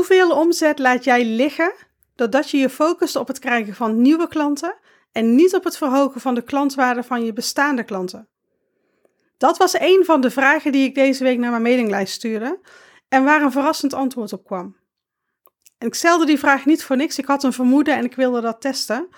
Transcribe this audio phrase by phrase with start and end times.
[0.00, 1.72] Hoeveel omzet laat jij liggen
[2.14, 4.74] doordat je je focust op het krijgen van nieuwe klanten
[5.12, 8.28] en niet op het verhogen van de klantwaarde van je bestaande klanten?
[9.38, 12.60] Dat was een van de vragen die ik deze week naar mijn mailinglijst stuurde
[13.08, 14.76] en waar een verrassend antwoord op kwam.
[15.78, 18.40] En ik stelde die vraag niet voor niks, ik had een vermoeden en ik wilde
[18.40, 19.08] dat testen.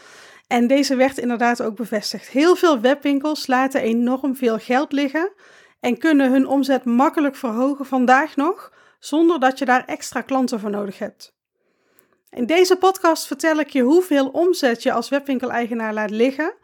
[0.46, 2.28] En deze werd inderdaad ook bevestigd.
[2.28, 5.32] Heel veel webwinkels laten enorm veel geld liggen
[5.80, 8.72] en kunnen hun omzet makkelijk verhogen vandaag nog,
[9.04, 11.34] zonder dat je daar extra klanten voor nodig hebt.
[12.30, 16.54] In deze podcast vertel ik je hoeveel omzet je als webwinkeleigenaar laat liggen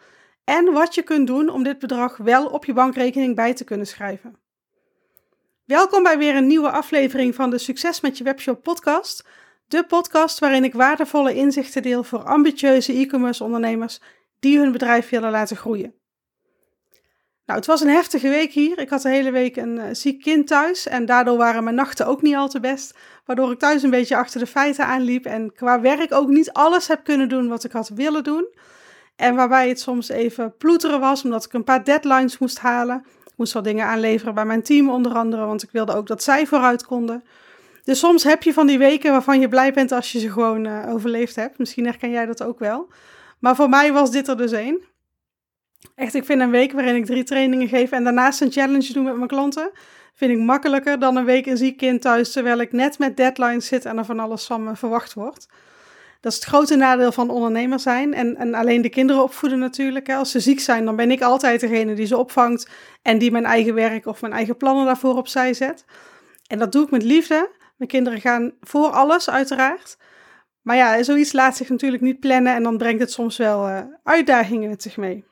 [0.45, 3.87] en wat je kunt doen om dit bedrag wel op je bankrekening bij te kunnen
[3.87, 4.37] schrijven.
[5.65, 9.25] Welkom bij weer een nieuwe aflevering van de Succes met je webshop podcast.
[9.69, 14.01] De podcast waarin ik waardevolle inzichten deel voor ambitieuze e-commerce ondernemers
[14.39, 15.98] die hun bedrijf willen laten groeien.
[17.49, 18.79] Nou, het was een heftige week hier.
[18.79, 22.07] Ik had de hele week een uh, ziek kind thuis en daardoor waren mijn nachten
[22.07, 22.99] ook niet al te best.
[23.25, 26.89] Waardoor ik thuis een beetje achter de feiten aanliep en qua werk ook niet alles
[26.89, 28.49] heb kunnen doen wat ik had willen doen.
[29.17, 33.05] En waarbij het soms even ploeteren was, omdat ik een paar deadlines moest halen.
[33.25, 36.23] Ik moest wel dingen aanleveren bij mijn team onder andere, want ik wilde ook dat
[36.23, 37.25] zij vooruit konden.
[37.85, 40.67] Dus soms heb je van die weken waarvan je blij bent als je ze gewoon
[40.67, 41.59] uh, overleefd hebt.
[41.59, 42.89] Misschien herken jij dat ook wel.
[43.39, 44.97] Maar voor mij was dit er dus één.
[45.95, 49.03] Echt, ik vind een week waarin ik drie trainingen geef en daarnaast een challenge doe
[49.03, 49.71] met mijn klanten,
[50.15, 53.67] vind ik makkelijker dan een week een ziek kind thuis, terwijl ik net met deadlines
[53.67, 55.49] zit en er van alles van me verwacht wordt.
[56.21, 60.11] Dat is het grote nadeel van ondernemer zijn en, en alleen de kinderen opvoeden natuurlijk.
[60.11, 62.69] Als ze ziek zijn, dan ben ik altijd degene die ze opvangt
[63.03, 65.85] en die mijn eigen werk of mijn eigen plannen daarvoor opzij zet.
[66.47, 67.51] En dat doe ik met liefde.
[67.77, 69.97] Mijn kinderen gaan voor alles, uiteraard.
[70.63, 73.81] Maar ja, zoiets laat zich natuurlijk niet plannen en dan brengt het soms wel uh,
[74.03, 75.28] uitdagingen met zich mee.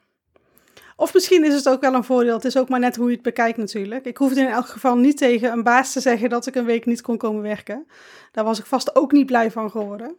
[0.96, 2.34] Of misschien is het ook wel een voordeel.
[2.34, 4.04] Het is ook maar net hoe je het bekijkt natuurlijk.
[4.04, 6.86] Ik hoefde in elk geval niet tegen een baas te zeggen dat ik een week
[6.86, 7.86] niet kon komen werken.
[8.32, 10.16] Daar was ik vast ook niet blij van geworden.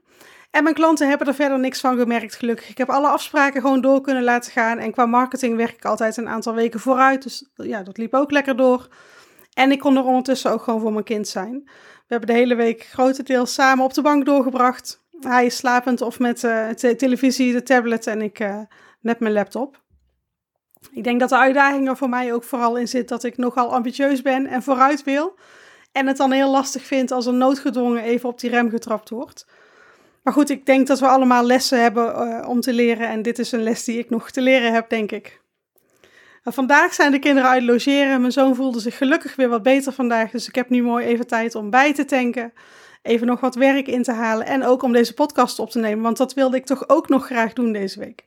[0.51, 2.69] En mijn klanten hebben er verder niks van gemerkt, gelukkig.
[2.69, 4.77] Ik heb alle afspraken gewoon door kunnen laten gaan.
[4.77, 7.23] En qua marketing werk ik altijd een aantal weken vooruit.
[7.23, 8.87] Dus ja, dat liep ook lekker door.
[9.53, 11.61] En ik kon er ondertussen ook gewoon voor mijn kind zijn.
[11.65, 15.05] We hebben de hele week grotendeels samen op de bank doorgebracht.
[15.19, 18.59] Hij is slapend of met uh, televisie, de tablet en ik uh,
[18.99, 19.85] met mijn laptop.
[20.91, 23.73] Ik denk dat de uitdaging er voor mij ook vooral in zit dat ik nogal
[23.73, 25.35] ambitieus ben en vooruit wil.
[25.91, 29.45] En het dan heel lastig vind als er noodgedwongen even op die rem getrapt wordt.
[30.23, 33.07] Maar goed, ik denk dat we allemaal lessen hebben uh, om te leren.
[33.07, 35.41] En dit is een les die ik nog te leren heb, denk ik.
[36.43, 38.19] Nou, vandaag zijn de kinderen uit logeren.
[38.19, 40.31] Mijn zoon voelde zich gelukkig weer wat beter vandaag.
[40.31, 42.53] Dus ik heb nu mooi even tijd om bij te tanken.
[43.01, 44.45] Even nog wat werk in te halen.
[44.45, 46.03] En ook om deze podcast op te nemen.
[46.03, 48.25] Want dat wilde ik toch ook nog graag doen deze week.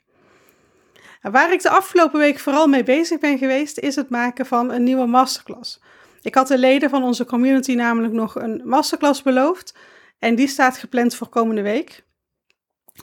[1.20, 4.82] Waar ik de afgelopen week vooral mee bezig ben geweest, is het maken van een
[4.82, 5.80] nieuwe masterclass.
[6.22, 9.74] Ik had de leden van onze community namelijk nog een masterclass beloofd.
[10.18, 12.04] En die staat gepland voor komende week.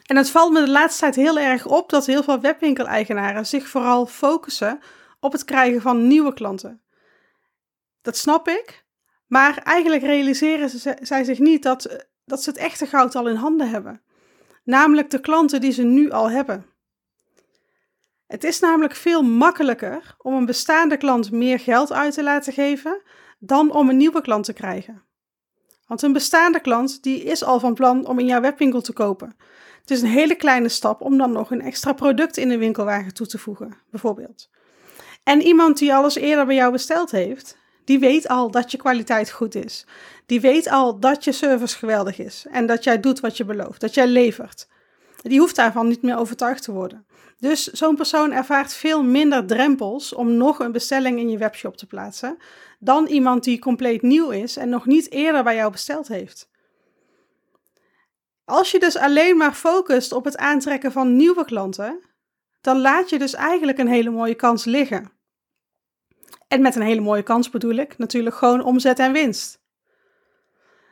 [0.05, 3.67] En het valt me de laatste tijd heel erg op dat heel veel webwinkeleigenaren zich
[3.67, 4.79] vooral focussen
[5.19, 6.81] op het krijgen van nieuwe klanten.
[8.01, 8.85] Dat snap ik,
[9.27, 13.69] maar eigenlijk realiseren zij zich niet dat, dat ze het echte goud al in handen
[13.69, 14.01] hebben.
[14.63, 16.65] Namelijk de klanten die ze nu al hebben.
[18.27, 23.01] Het is namelijk veel makkelijker om een bestaande klant meer geld uit te laten geven
[23.39, 25.03] dan om een nieuwe klant te krijgen.
[25.85, 29.35] Want een bestaande klant die is al van plan om in jouw webwinkel te kopen.
[29.81, 33.13] Het is een hele kleine stap om dan nog een extra product in de winkelwagen
[33.13, 34.49] toe te voegen, bijvoorbeeld.
[35.23, 39.31] En iemand die alles eerder bij jou besteld heeft, die weet al dat je kwaliteit
[39.31, 39.85] goed is.
[40.25, 43.81] Die weet al dat je service geweldig is en dat jij doet wat je belooft,
[43.81, 44.67] dat jij levert.
[45.21, 47.05] Die hoeft daarvan niet meer overtuigd te worden.
[47.39, 51.85] Dus zo'n persoon ervaart veel minder drempels om nog een bestelling in je webshop te
[51.85, 52.37] plaatsen
[52.79, 56.49] dan iemand die compleet nieuw is en nog niet eerder bij jou besteld heeft.
[58.45, 61.99] Als je dus alleen maar focust op het aantrekken van nieuwe klanten,
[62.61, 65.11] dan laat je dus eigenlijk een hele mooie kans liggen.
[66.47, 69.59] En met een hele mooie kans bedoel ik natuurlijk gewoon omzet en winst.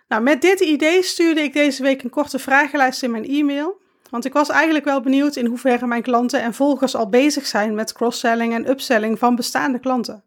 [0.08, 3.82] Nou, met dit idee stuurde ik deze week een korte vragenlijst in mijn e-mail.
[4.10, 7.76] Want ik was eigenlijk wel benieuwd in hoeverre mijn klanten en volgers al bezig zijn
[7.76, 10.24] met cross-selling en upselling van bestaande klanten.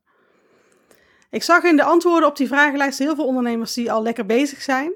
[1.30, 4.62] Ik zag in de antwoorden op die vragenlijst heel veel ondernemers die al lekker bezig
[4.62, 4.92] zijn.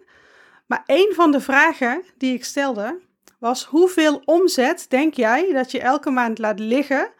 [0.66, 3.00] Maar een van de vragen die ik stelde
[3.38, 7.10] was: hoeveel omzet denk jij dat je elke maand laat liggen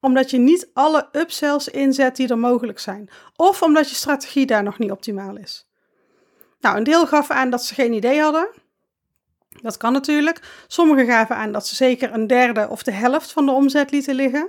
[0.00, 3.10] omdat je niet alle upsells inzet die er mogelijk zijn?
[3.36, 5.66] Of omdat je strategie daar nog niet optimaal is?
[6.60, 8.48] Nou, een deel gaf aan dat ze geen idee hadden.
[9.62, 10.64] Dat kan natuurlijk.
[10.66, 14.14] Sommigen gaven aan dat ze zeker een derde of de helft van de omzet lieten
[14.14, 14.48] liggen.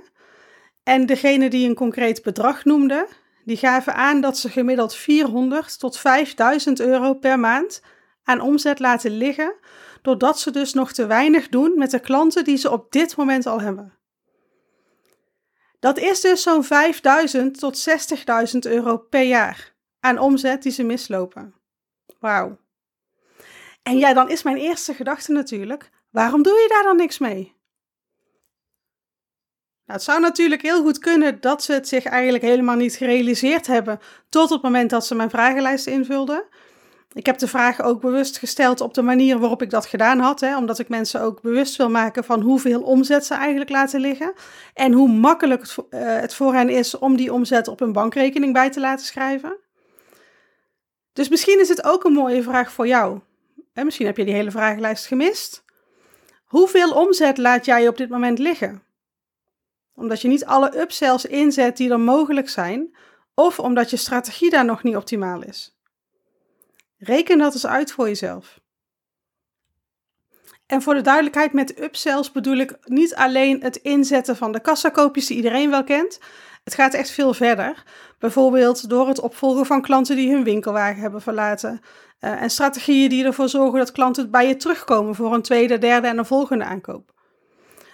[0.82, 3.08] En degene die een concreet bedrag noemde,
[3.44, 7.82] die gaven aan dat ze gemiddeld 400 tot 5000 euro per maand
[8.24, 9.54] aan omzet laten liggen,
[10.02, 13.46] doordat ze dus nog te weinig doen met de klanten die ze op dit moment
[13.46, 13.92] al hebben.
[15.80, 17.88] Dat is dus zo'n 5000 tot
[18.54, 21.54] 60.000 euro per jaar aan omzet die ze mislopen.
[22.18, 22.58] Wauw.
[23.84, 27.54] En ja, dan is mijn eerste gedachte natuurlijk: waarom doe je daar dan niks mee?
[29.86, 33.66] Nou, het zou natuurlijk heel goed kunnen dat ze het zich eigenlijk helemaal niet gerealiseerd
[33.66, 33.98] hebben
[34.28, 36.44] tot het moment dat ze mijn vragenlijst invulden.
[37.12, 40.40] Ik heb de vraag ook bewust gesteld op de manier waarop ik dat gedaan had,
[40.40, 44.32] hè, omdat ik mensen ook bewust wil maken van hoeveel omzet ze eigenlijk laten liggen
[44.74, 48.52] en hoe makkelijk het, uh, het voor hen is om die omzet op een bankrekening
[48.52, 49.56] bij te laten schrijven.
[51.12, 53.20] Dus misschien is het ook een mooie vraag voor jou.
[53.74, 55.64] Hè, misschien heb je die hele vragenlijst gemist.
[56.44, 58.82] Hoeveel omzet laat jij op dit moment liggen?
[59.94, 62.96] Omdat je niet alle upsells inzet die er mogelijk zijn,
[63.34, 65.78] of omdat je strategie daar nog niet optimaal is.
[66.98, 68.60] Reken dat eens uit voor jezelf.
[70.66, 75.26] En voor de duidelijkheid, met upsells bedoel ik niet alleen het inzetten van de kassakoopjes
[75.26, 76.20] die iedereen wel kent.
[76.64, 77.82] Het gaat echt veel verder.
[78.18, 81.80] Bijvoorbeeld door het opvolgen van klanten die hun winkelwagen hebben verlaten.
[82.20, 86.06] Uh, en strategieën die ervoor zorgen dat klanten bij je terugkomen voor een tweede, derde
[86.06, 87.12] en een volgende aankoop.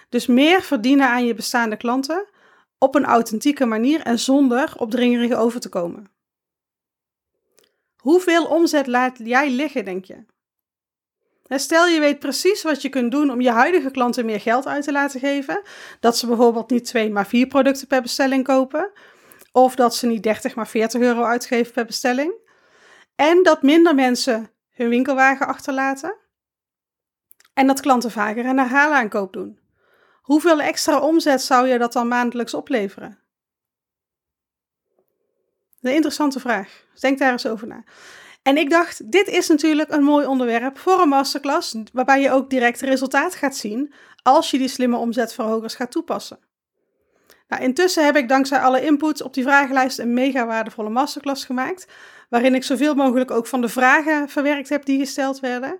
[0.09, 2.25] Dus meer verdienen aan je bestaande klanten
[2.77, 6.11] op een authentieke manier en zonder opdringerig over te komen.
[7.95, 10.25] Hoeveel omzet laat jij liggen, denk je?
[11.59, 14.83] Stel je weet precies wat je kunt doen om je huidige klanten meer geld uit
[14.83, 15.61] te laten geven.
[15.99, 18.91] Dat ze bijvoorbeeld niet twee, maar vier producten per bestelling kopen.
[19.51, 22.33] Of dat ze niet 30, maar 40 euro uitgeven per bestelling.
[23.15, 26.15] En dat minder mensen hun winkelwagen achterlaten.
[27.53, 29.59] En dat klanten vaker een herhaalaankoop doen.
[30.21, 33.19] Hoeveel extra omzet zou je dat dan maandelijks opleveren?
[35.81, 36.85] Een interessante vraag.
[36.99, 37.83] Denk daar eens over na.
[38.43, 42.49] En ik dacht, dit is natuurlijk een mooi onderwerp voor een masterclass, waarbij je ook
[42.49, 43.93] direct resultaat gaat zien
[44.23, 46.39] als je die slimme omzetverhogers gaat toepassen.
[47.47, 51.87] Nou, intussen heb ik dankzij alle inputs op die vragenlijst een mega waardevolle masterclass gemaakt,
[52.29, 55.79] waarin ik zoveel mogelijk ook van de vragen verwerkt heb die gesteld werden.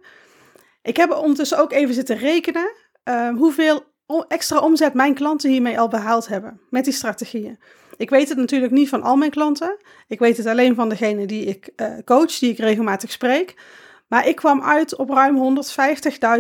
[0.82, 2.72] Ik heb ondertussen ook even zitten rekenen
[3.04, 3.84] uh, hoeveel
[4.28, 7.60] extra omzet mijn klanten hiermee al behaald hebben met die strategieën.
[8.02, 9.78] Ik weet het natuurlijk niet van al mijn klanten.
[10.08, 13.56] Ik weet het alleen van degene die ik uh, coach, die ik regelmatig spreek.
[14.08, 15.64] Maar ik kwam uit op ruim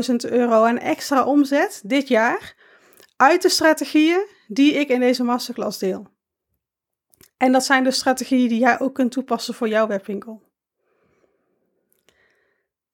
[0.09, 2.55] 150.000 euro aan extra omzet dit jaar
[3.15, 6.07] uit de strategieën die ik in deze masterclass deel.
[7.37, 10.41] En dat zijn de strategieën die jij ook kunt toepassen voor jouw webwinkel.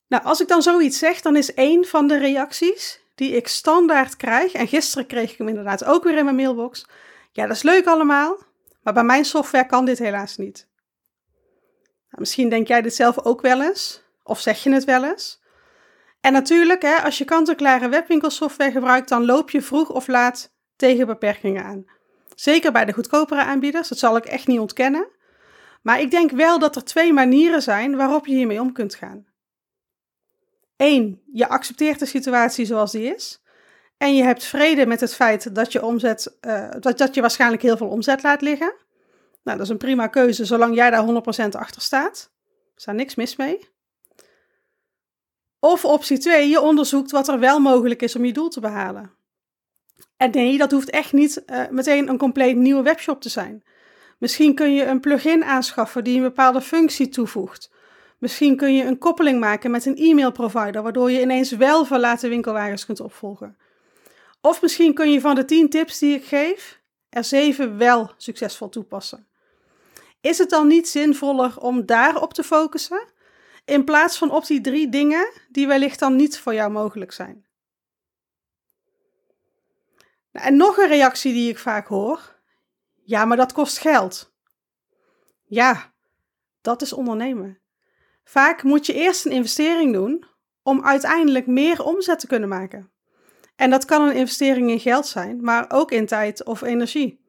[0.08, 4.16] Nou, als ik dan zoiets zeg, dan is één van de reacties die ik standaard
[4.16, 6.86] krijg, en gisteren kreeg ik hem inderdaad ook weer in mijn mailbox.
[7.32, 8.38] Ja, dat is leuk allemaal,
[8.82, 10.68] maar bij mijn software kan dit helaas niet.
[12.08, 15.40] Nou, misschien denk jij dit zelf ook wel eens, of zeg je het wel eens.
[16.20, 21.06] En natuurlijk, hè, als je kant-en-klare webwinkelsoftware gebruikt, dan loop je vroeg of laat tegen
[21.06, 21.84] beperkingen aan.
[22.34, 25.08] Zeker bij de goedkopere aanbieders, dat zal ik echt niet ontkennen.
[25.82, 29.26] Maar ik denk wel dat er twee manieren zijn waarop je hiermee om kunt gaan.
[30.76, 33.42] Eén, je accepteert de situatie zoals die is.
[33.98, 37.62] En je hebt vrede met het feit dat je, omzet, uh, dat, dat je waarschijnlijk
[37.62, 38.74] heel veel omzet laat liggen.
[39.42, 41.04] Nou, dat is een prima keuze, zolang jij daar
[41.46, 42.30] 100% achter staat.
[42.74, 43.68] Er staat niks mis mee.
[45.60, 49.10] Of optie 2, je onderzoekt wat er wel mogelijk is om je doel te behalen.
[50.16, 53.64] En nee, dat hoeft echt niet uh, meteen een compleet nieuwe webshop te zijn.
[54.18, 57.70] Misschien kun je een plugin aanschaffen die een bepaalde functie toevoegt.
[58.18, 62.86] Misschien kun je een koppeling maken met een e-mailprovider, waardoor je ineens wel verlaten winkelwagens
[62.86, 63.56] kunt opvolgen.
[64.40, 68.68] Of misschien kun je van de 10 tips die ik geef, er 7 wel succesvol
[68.68, 69.26] toepassen.
[70.20, 73.08] Is het dan niet zinvoller om daarop te focussen,
[73.64, 77.46] in plaats van op die drie dingen die wellicht dan niet voor jou mogelijk zijn?
[80.32, 82.40] Nou, en nog een reactie die ik vaak hoor:
[83.04, 84.32] ja, maar dat kost geld.
[85.44, 85.92] Ja,
[86.60, 87.58] dat is ondernemen.
[88.24, 90.24] Vaak moet je eerst een investering doen
[90.62, 92.90] om uiteindelijk meer omzet te kunnen maken.
[93.58, 97.20] En dat kan een investering in geld zijn, maar ook in tijd of energie.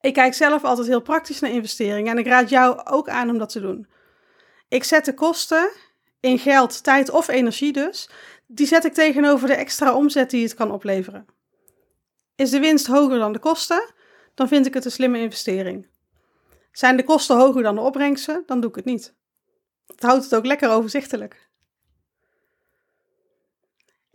[0.00, 3.38] Ik kijk zelf altijd heel praktisch naar investeringen en ik raad jou ook aan om
[3.38, 3.86] dat te doen.
[4.68, 5.70] Ik zet de kosten
[6.20, 8.10] in geld, tijd of energie dus,
[8.46, 11.26] die zet ik tegenover de extra omzet die het kan opleveren.
[12.36, 13.92] Is de winst hoger dan de kosten,
[14.34, 15.86] dan vind ik het een slimme investering.
[16.72, 19.14] Zijn de kosten hoger dan de opbrengsten, dan doe ik het niet.
[19.86, 21.47] Het houdt het ook lekker overzichtelijk.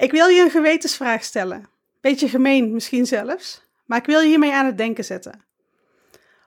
[0.03, 1.69] Ik wil je een gewetensvraag stellen.
[2.01, 5.45] Beetje gemeen misschien zelfs, maar ik wil je hiermee aan het denken zetten.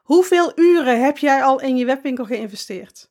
[0.03, 3.11] Hoeveel uren heb jij al in je webwinkel geïnvesteerd?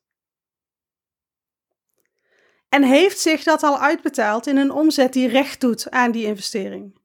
[2.69, 6.99] En heeft zich dat al uitbetaald in een omzet die recht doet aan die investering?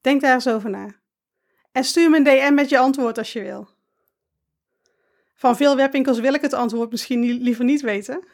[0.00, 0.94] Denk daar eens over na.
[1.72, 3.68] En stuur me een DM met je antwoord als je wil.
[5.34, 8.24] Van veel webwinkels wil ik het antwoord misschien liever niet weten.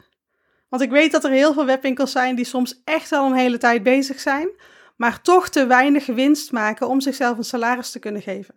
[0.73, 3.57] Want ik weet dat er heel veel webwinkels zijn die soms echt al een hele
[3.57, 4.49] tijd bezig zijn,
[4.95, 8.55] maar toch te weinig winst maken om zichzelf een salaris te kunnen geven.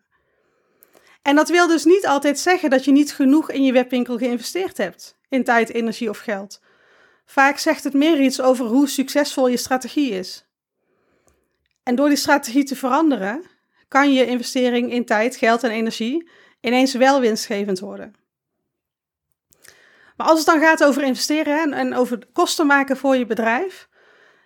[1.22, 4.76] En dat wil dus niet altijd zeggen dat je niet genoeg in je webwinkel geïnvesteerd
[4.76, 6.60] hebt, in tijd, energie of geld.
[7.24, 10.46] Vaak zegt het meer iets over hoe succesvol je strategie is.
[11.82, 13.42] En door die strategie te veranderen,
[13.88, 16.28] kan je investering in tijd, geld en energie
[16.60, 18.25] ineens wel winstgevend worden.
[20.16, 23.88] Maar als het dan gaat over investeren en, over kosten maken voor je bedrijf,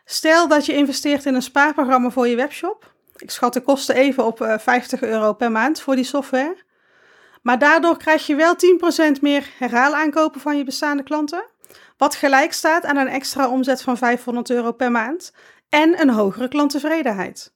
[0.04, 2.94] stel dat je investeert in een spaarprogramma voor je webshop.
[3.16, 6.56] Ik schat de kosten even op 50 eh, euro per maand voor die software.
[7.42, 8.54] Maar daardoor krijg je wel
[9.18, 11.44] 10% meer herhaalaankopen van je bestaande klanten,
[11.96, 15.32] wat gelijk staat aan een extra omzet van 500 euro per maand
[15.68, 17.54] en een hogere klanttevredenheid.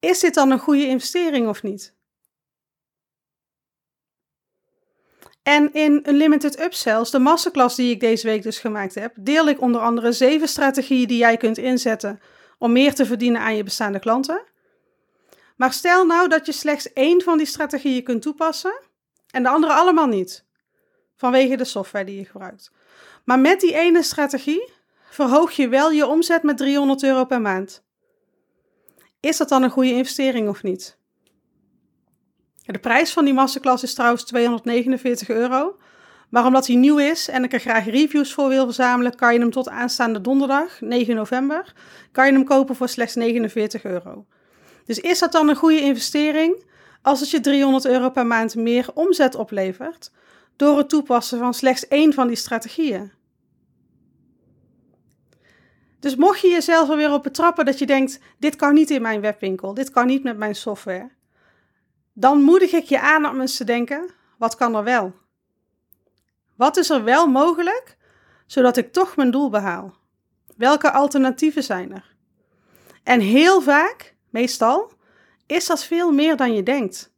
[0.00, 1.97] Is dit dan een goede investering of niet?
[5.48, 9.60] En in Unlimited Upsells, de masterclass die ik deze week dus gemaakt heb, deel ik
[9.60, 12.20] onder andere zeven strategieën die jij kunt inzetten
[12.58, 14.42] om meer te verdienen aan je bestaande klanten.
[15.56, 18.80] Maar stel nou dat je slechts één van die strategieën kunt toepassen
[19.30, 20.44] en de andere allemaal niet,
[21.16, 22.70] vanwege de software die je gebruikt.
[23.24, 24.72] Maar met die ene strategie
[25.10, 27.82] verhoog je wel je omzet met 300 euro per maand.
[29.20, 30.97] Is dat dan een goede investering of niet?
[32.72, 35.76] De prijs van die masterclass is trouwens 249 euro.
[36.28, 39.40] Maar omdat hij nieuw is en ik er graag reviews voor wil verzamelen, kan je
[39.40, 41.72] hem tot aanstaande donderdag, 9 november,
[42.12, 44.26] kan je hem kopen voor slechts 49 euro.
[44.84, 46.64] Dus is dat dan een goede investering
[47.02, 50.12] als het je 300 euro per maand meer omzet oplevert
[50.56, 53.12] door het toepassen van slechts één van die strategieën?
[56.00, 59.02] Dus mocht je jezelf er weer op betrappen dat je denkt: dit kan niet in
[59.02, 61.10] mijn webwinkel, dit kan niet met mijn software,
[62.18, 65.14] dan moedig ik je aan om eens te denken: wat kan er wel?
[66.56, 67.96] Wat is er wel mogelijk,
[68.46, 69.96] zodat ik toch mijn doel behaal?
[70.56, 72.16] Welke alternatieven zijn er?
[73.02, 74.92] En heel vaak, meestal,
[75.46, 77.12] is dat veel meer dan je denkt.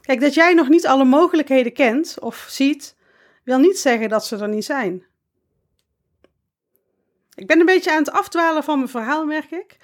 [0.00, 2.96] Kijk, dat jij nog niet alle mogelijkheden kent of ziet,
[3.44, 5.06] wil niet zeggen dat ze er niet zijn.
[7.34, 9.76] Ik ben een beetje aan het afdwalen van mijn verhaal, merk ik.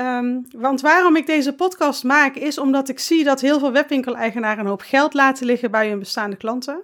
[0.00, 4.58] Um, want waarom ik deze podcast maak, is omdat ik zie dat heel veel webwinkeleigenaren
[4.58, 6.82] een hoop geld laten liggen bij hun bestaande klanten.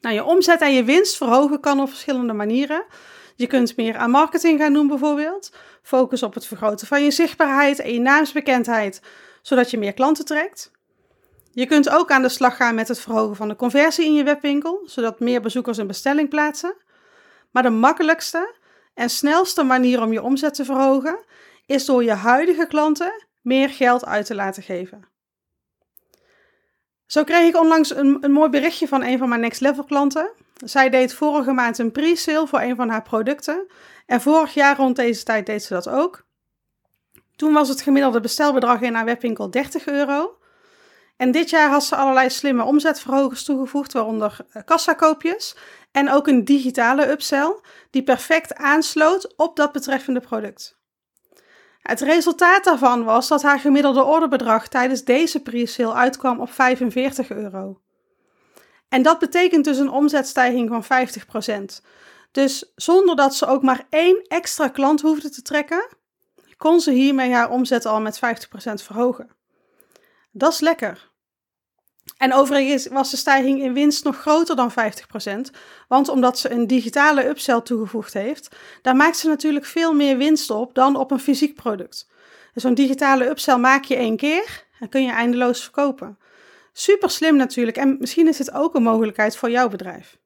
[0.00, 2.84] Nou, je omzet en je winst verhogen kan op verschillende manieren.
[3.36, 5.52] Je kunt meer aan marketing gaan doen bijvoorbeeld.
[5.82, 9.02] Focus op het vergroten van je zichtbaarheid en je naamsbekendheid,
[9.42, 10.70] zodat je meer klanten trekt.
[11.52, 14.24] Je kunt ook aan de slag gaan met het verhogen van de conversie in je
[14.24, 16.74] webwinkel, zodat meer bezoekers een bestelling plaatsen.
[17.50, 18.54] Maar de makkelijkste
[18.94, 21.18] en snelste manier om je omzet te verhogen
[21.66, 25.08] is door je huidige klanten meer geld uit te laten geven.
[27.06, 30.30] Zo kreeg ik onlangs een, een mooi berichtje van een van mijn next level klanten.
[30.64, 33.66] Zij deed vorige maand een pre-sale voor een van haar producten.
[34.06, 36.26] En vorig jaar rond deze tijd deed ze dat ook.
[37.36, 40.38] Toen was het gemiddelde bestelbedrag in haar webwinkel 30 euro.
[41.16, 45.56] En dit jaar had ze allerlei slimme omzetverhogers toegevoegd, waaronder eh, kassakoopjes
[45.92, 50.78] en ook een digitale upsell die perfect aansloot op dat betreffende product.
[51.88, 57.80] Het resultaat daarvan was dat haar gemiddelde orderbedrag tijdens deze pre-sale uitkwam op 45 euro.
[58.88, 60.84] En dat betekent dus een omzetstijging van
[61.80, 61.86] 50%.
[62.30, 65.88] Dus zonder dat ze ook maar één extra klant hoefde te trekken,
[66.56, 68.20] kon ze hiermee haar omzet al met 50%
[68.74, 69.30] verhogen.
[70.30, 71.10] Dat is lekker.
[72.24, 74.74] En overigens was de stijging in winst nog groter dan 50%,
[75.88, 80.50] want omdat ze een digitale upsell toegevoegd heeft, daar maakt ze natuurlijk veel meer winst
[80.50, 82.08] op dan op een fysiek product.
[82.52, 86.18] Dus zo'n digitale upsell maak je één keer en kun je eindeloos verkopen.
[86.72, 90.18] Super slim natuurlijk en misschien is het ook een mogelijkheid voor jouw bedrijf.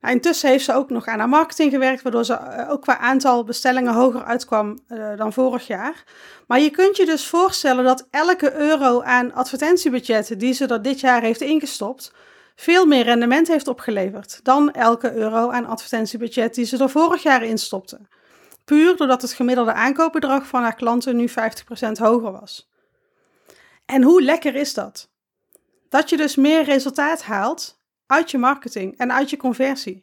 [0.00, 2.98] Nou, intussen heeft ze ook nog aan haar marketing gewerkt, waardoor ze eh, ook qua
[2.98, 6.04] aantal bestellingen hoger uitkwam uh, dan vorig jaar.
[6.46, 11.00] Maar je kunt je dus voorstellen dat elke euro aan advertentiebudgetten die ze er dit
[11.00, 12.12] jaar heeft ingestopt,
[12.56, 17.42] veel meer rendement heeft opgeleverd dan elke euro aan advertentiebudget die ze er vorig jaar
[17.42, 18.00] instopte.
[18.64, 21.32] Puur doordat het gemiddelde aankoopbedrag van haar klanten nu 50%
[21.92, 22.70] hoger was.
[23.86, 25.10] En hoe lekker is dat?
[25.88, 27.79] Dat je dus meer resultaat haalt
[28.10, 30.02] uit je marketing en uit je conversie.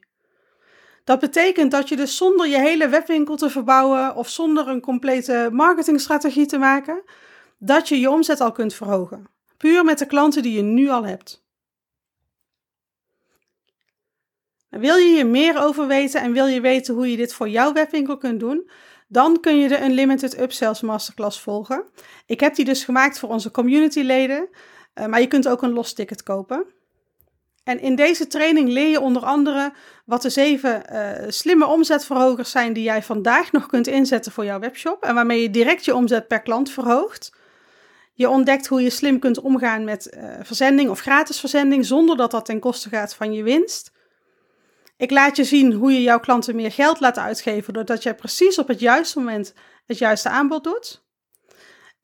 [1.03, 5.49] Dat betekent dat je dus zonder je hele webwinkel te verbouwen of zonder een complete
[5.51, 7.03] marketingstrategie te maken,
[7.57, 9.25] dat je je omzet al kunt verhogen.
[9.57, 11.45] Puur met de klanten die je nu al hebt.
[14.69, 17.73] Wil je hier meer over weten en wil je weten hoe je dit voor jouw
[17.73, 18.69] webwinkel kunt doen?
[19.07, 21.85] Dan kun je de Unlimited Upsells Masterclass volgen.
[22.25, 24.49] Ik heb die dus gemaakt voor onze communityleden,
[24.95, 26.65] uh, maar je kunt ook een los ticket kopen.
[27.67, 29.73] En in deze training leer je onder andere
[30.05, 34.59] wat de zeven uh, slimme omzetverhogers zijn die jij vandaag nog kunt inzetten voor jouw
[34.59, 37.35] webshop en waarmee je direct je omzet per klant verhoogt.
[38.13, 42.31] Je ontdekt hoe je slim kunt omgaan met uh, verzending of gratis verzending zonder dat
[42.31, 43.91] dat ten koste gaat van je winst.
[44.97, 48.59] Ik laat je zien hoe je jouw klanten meer geld laat uitgeven doordat jij precies
[48.59, 49.53] op het juiste moment
[49.85, 51.05] het juiste aanbod doet.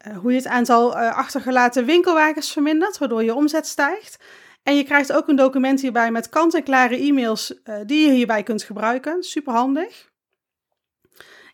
[0.08, 4.18] Uh, hoe je het aantal achtergelaten winkelwagens vermindert, waardoor je omzet stijgt.
[4.64, 8.64] En je krijgt ook een document hierbij met kant-en-klare e-mails uh, die je hierbij kunt
[8.64, 9.24] gebruiken.
[9.24, 10.12] Super handig.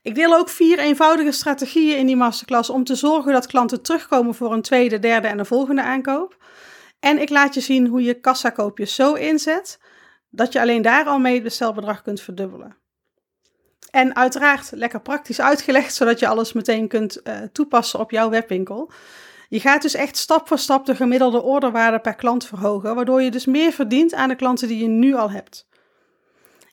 [0.01, 4.35] Ik deel ook vier eenvoudige strategieën in die masterclass om te zorgen dat klanten terugkomen
[4.35, 6.37] voor een tweede, derde en een volgende aankoop.
[6.99, 9.79] En ik laat je zien hoe je kassakoopjes zo inzet
[10.29, 12.77] dat je alleen daar al mee het bestelbedrag kunt verdubbelen.
[13.91, 18.91] En uiteraard lekker praktisch uitgelegd, zodat je alles meteen kunt uh, toepassen op jouw webwinkel.
[19.49, 23.31] Je gaat dus echt stap voor stap de gemiddelde orderwaarde per klant verhogen, waardoor je
[23.31, 25.67] dus meer verdient aan de klanten die je nu al hebt.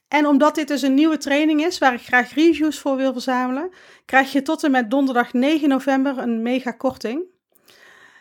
[0.08, 3.72] En omdat dit dus een nieuwe training is waar ik graag reviews voor wil verzamelen,
[4.04, 7.24] krijg je tot en met donderdag 9 november een mega korting.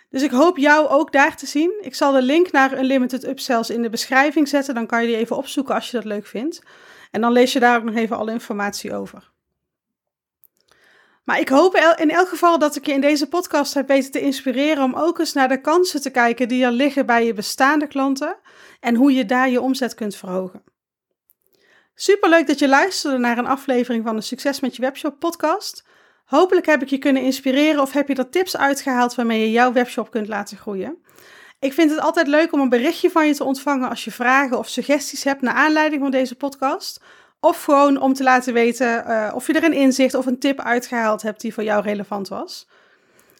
[0.09, 1.73] Dus ik hoop jou ook daar te zien.
[1.81, 4.75] Ik zal de link naar Unlimited Upsells in de beschrijving zetten.
[4.75, 6.61] Dan kan je die even opzoeken als je dat leuk vindt.
[7.11, 9.33] En dan lees je daar ook nog even alle informatie over.
[11.25, 14.19] Maar ik hoop in elk geval dat ik je in deze podcast heb weten te
[14.19, 17.87] inspireren om ook eens naar de kansen te kijken die er liggen bij je bestaande
[17.87, 18.37] klanten
[18.79, 20.63] en hoe je daar je omzet kunt verhogen.
[21.95, 25.85] Superleuk dat je luisterde naar een aflevering van de Succes met je webshop podcast.
[26.25, 29.71] Hopelijk heb ik je kunnen inspireren of heb je er tips uitgehaald waarmee je jouw
[29.71, 31.03] webshop kunt laten groeien.
[31.59, 34.57] Ik vind het altijd leuk om een berichtje van je te ontvangen als je vragen
[34.57, 37.01] of suggesties hebt naar aanleiding van deze podcast.
[37.39, 40.59] Of gewoon om te laten weten uh, of je er een inzicht of een tip
[40.59, 42.67] uitgehaald hebt die voor jou relevant was.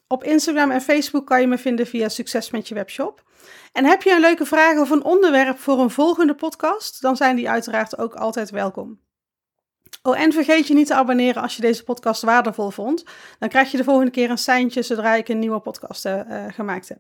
[0.07, 3.23] Op Instagram en Facebook kan je me vinden via Succes met je webshop.
[3.71, 7.35] En heb je een leuke vraag of een onderwerp voor een volgende podcast, dan zijn
[7.35, 8.99] die uiteraard ook altijd welkom.
[10.03, 13.03] Oh, en vergeet je niet te abonneren als je deze podcast waardevol vond.
[13.39, 16.89] Dan krijg je de volgende keer een seintje zodra ik een nieuwe podcast uh, gemaakt
[16.89, 16.99] heb.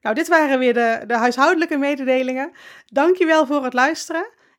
[0.00, 2.52] Nou, dit waren weer de, de huishoudelijke mededelingen.
[2.86, 4.28] Dankjewel voor het luisteren